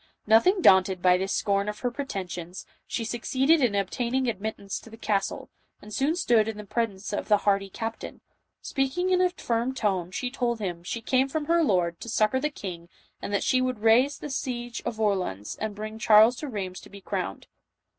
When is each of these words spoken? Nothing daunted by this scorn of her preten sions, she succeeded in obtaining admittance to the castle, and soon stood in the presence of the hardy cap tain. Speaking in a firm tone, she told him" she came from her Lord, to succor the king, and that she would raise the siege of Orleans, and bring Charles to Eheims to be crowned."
Nothing 0.25 0.63
daunted 0.63 0.99
by 0.99 1.15
this 1.15 1.31
scorn 1.31 1.69
of 1.69 1.81
her 1.81 1.91
preten 1.91 2.27
sions, 2.27 2.65
she 2.87 3.05
succeeded 3.05 3.61
in 3.61 3.75
obtaining 3.75 4.27
admittance 4.27 4.79
to 4.79 4.89
the 4.89 4.97
castle, 4.97 5.51
and 5.79 5.93
soon 5.93 6.15
stood 6.15 6.47
in 6.47 6.57
the 6.57 6.65
presence 6.65 7.13
of 7.13 7.27
the 7.27 7.37
hardy 7.45 7.69
cap 7.69 7.99
tain. 7.99 8.21
Speaking 8.63 9.11
in 9.11 9.21
a 9.21 9.29
firm 9.29 9.75
tone, 9.75 10.09
she 10.09 10.31
told 10.31 10.57
him" 10.59 10.81
she 10.83 11.01
came 11.01 11.29
from 11.29 11.45
her 11.45 11.63
Lord, 11.63 11.99
to 11.99 12.09
succor 12.09 12.39
the 12.39 12.49
king, 12.49 12.89
and 13.21 13.31
that 13.31 13.43
she 13.43 13.61
would 13.61 13.81
raise 13.81 14.17
the 14.17 14.31
siege 14.31 14.81
of 14.87 14.99
Orleans, 14.99 15.55
and 15.61 15.75
bring 15.75 15.99
Charles 15.99 16.35
to 16.37 16.47
Eheims 16.47 16.81
to 16.81 16.89
be 16.89 16.99
crowned." 16.99 17.45